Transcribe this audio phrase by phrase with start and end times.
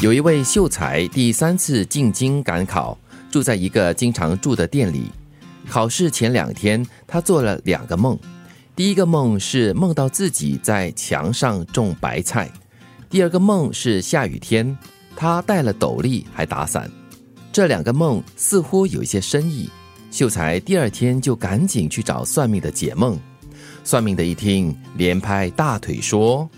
[0.00, 2.96] 有一位秀才第三次进京赶考，
[3.30, 5.10] 住在一个经常住的店里。
[5.68, 8.18] 考试前两天，他做了两个梦。
[8.74, 12.50] 第一个梦是梦到自己在墙上种白菜，
[13.10, 14.74] 第二个梦是下雨天，
[15.14, 16.90] 他带了斗笠还打伞。
[17.52, 19.68] 这两个梦似乎有一些深意。
[20.10, 23.18] 秀才第二天就赶紧去找算命的解梦。
[23.84, 26.48] 算命的一听，连拍大腿说：“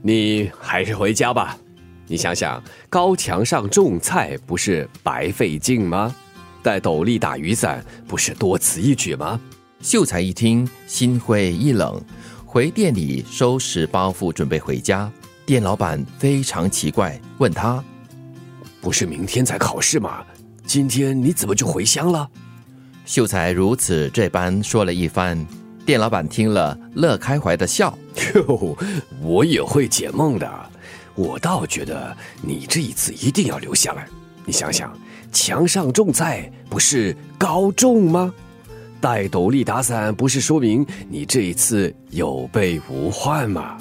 [0.00, 1.58] 你还是回家吧。
[2.06, 6.14] 你想想，高墙上种菜不是白费劲吗？
[6.62, 9.40] 戴斗笠打雨伞不是多此一举吗？”
[9.82, 12.00] 秀才一听，心灰意冷，
[12.44, 15.10] 回店里收拾包袱，准备回家。
[15.44, 17.84] 店老板非常奇怪，问他
[18.80, 20.24] ：“不是明天才考试吗？
[20.64, 22.28] 今天你怎么就回乡了？”
[23.04, 25.46] 秀才如此这般说了一番，
[25.84, 27.96] 店老板听了，乐开怀的笑
[28.34, 28.76] ：“哟，
[29.20, 30.70] 我也会解梦的，
[31.16, 34.06] 我倒觉得你这一次一定要留下来。
[34.44, 34.96] 你想想，
[35.32, 38.32] 墙上种菜不是高中吗？”
[39.00, 43.76] 戴斗笠打伞，不是说明你这一次有备无患吗？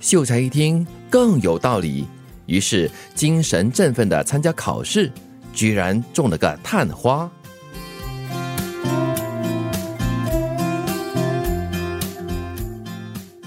[0.00, 2.06] 秀才一听更有道理，
[2.46, 5.10] 于是精神振奋的参加考试，
[5.52, 7.30] 居然中了个探花。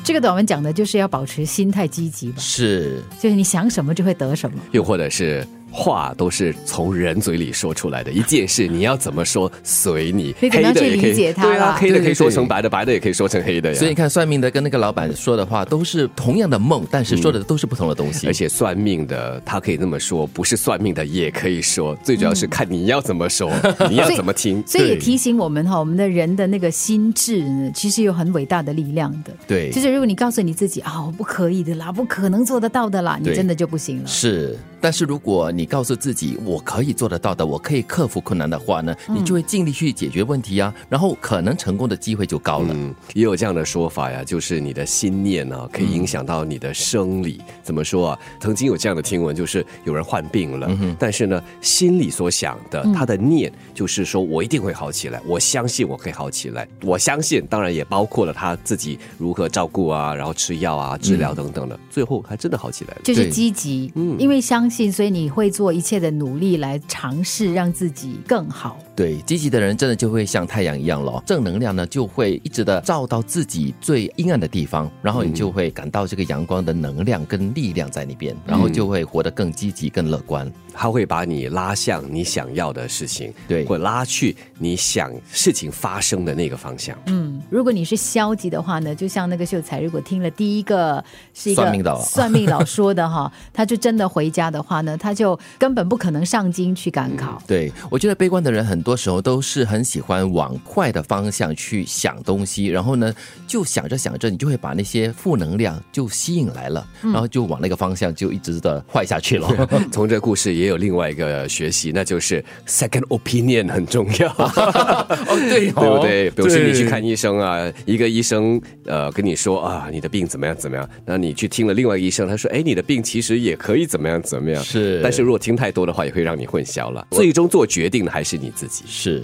[0.04, 5.46] 这个短文讲的就是要保持心态积极吧，是，就是你想什么就会得什么，又或者是。
[5.76, 13.74] 话都是从人嘴里说出来的，一件事你要怎么说随你，黑的也可以，对啊，黑的可以说成白的，白的也可以说成黑的。
[13.74, 18.28] 所以你看，算命的跟那个老板说的话都是同样的梦，但是说的都是不同的东西。
[18.28, 23.52] 而且算命的他可以那么说，不是算命的也可以说，最主要是看你要怎么说，
[23.90, 24.64] 你要怎么听。
[24.68, 29.34] 所以也提醒我们哈，我们的人的那个心智其实有很伟大的力量的。
[29.48, 34.08] 对，就是如果你告诉你自己啊，我不可以的啦，不可能做得到的啦，你真的就不行了。
[34.08, 34.56] 是。
[34.84, 42.74] 但是如果你告诉自己我可以做得到的，我可以克服困难的话呢，你就会尽力去解决问题啊，然后可能成功的机会就高了。
[42.74, 47.40] 嗯，也有这样的说法呀，就是你的心念呢可以影响到你的生理。
[47.64, 48.20] 怎么说啊？
[48.42, 63.02] 曾经有这样的听闻，就是有人患病了，但是呢，心里所想的他的念就是说我一定会好起来，我相信我可以好起来，我相信，当然也包括了他自己如何照顾啊，然后吃药啊、治疗等等的，最后还真的好起来了。
[63.06, 64.70] 就是积极，嗯，因为相。
[64.92, 68.80] 所以你会做一切的努力来尝试让自己更好。
[68.96, 80.52] 对，积极的人真的就会像太阳一样咯，正能量呢就会一直的照到自己最阴暗的地方，然后你就会感到这个阳光的能量跟力量在那边，然后就会活得更积极、更乐观。
[80.76, 86.98] 他会把你拉向你想要的事情，对，或拉去你想事情发生的那个方向。
[87.06, 97.40] 嗯，如果你是消极的话呢，就像那个秀才，如果听了第一个是一个算命的算命佬说的哈， 他就真的回家的话呢，他就根本不可能上京去赶考。
[97.46, 103.14] 对，我觉得悲观的人很多时候都是很喜欢往坏的方向去想东西，然后呢，
[103.48, 109.48] 就想着想着，你就会把那些负能量就吸引来了，然后就往那个方向就一直的坏下去了。
[109.92, 114.30] 从这故事也有另外一个学习，那就是 second opinion 很重要。
[114.38, 116.30] 哦，对， 对不对？
[116.32, 124.64] 比如说你去看医生啊，一个医生呃跟你说啊，你的病怎么样怎么样，那你去听了另外一个医生，他说，哎，你的病其实也可以怎么样怎么样。
[124.64, 127.06] 是，但是如果听太多的话，也会让你混淆了。
[127.12, 128.86] 最终做决定的还是你自己。
[128.88, 129.24] 是。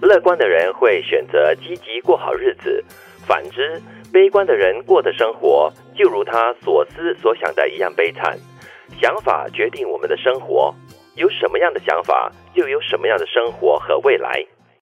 [0.00, 2.82] 乐观的人会选择积极过好日子，
[3.26, 3.78] 反之，
[4.10, 8.38] 悲观的人过的生活就如他所思所想的一样悲惨。
[9.00, 10.74] 想法决定我们的生活，
[11.16, 14.44] 有什么样的想法，就有什么样的生活和未来。